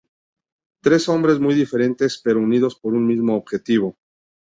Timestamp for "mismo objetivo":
3.05-3.95